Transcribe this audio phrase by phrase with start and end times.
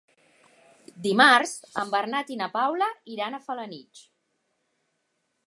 [1.03, 4.05] Dimarts en Bernat i na Paula iran a Felanitx.